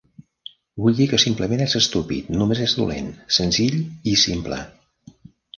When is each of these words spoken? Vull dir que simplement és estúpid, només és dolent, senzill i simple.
Vull 0.85 0.95
dir 0.99 1.05
que 1.11 1.19
simplement 1.23 1.61
és 1.67 1.75
estúpid, 1.81 2.33
només 2.39 2.63
és 2.65 2.75
dolent, 2.81 3.13
senzill 3.39 3.79
i 4.15 4.19
simple. 4.23 4.63